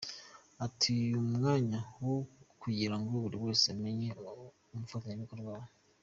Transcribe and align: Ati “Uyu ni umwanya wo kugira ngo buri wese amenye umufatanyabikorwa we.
Ati 0.65 0.87
“Uyu 1.03 1.15
ni 1.23 1.31
umwanya 1.33 1.79
wo 2.05 2.15
kugira 2.61 2.95
ngo 2.99 3.13
buri 3.23 3.37
wese 3.43 3.65
amenye 3.75 4.09
umufatanyabikorwa 4.73 5.51
we. 5.59 5.65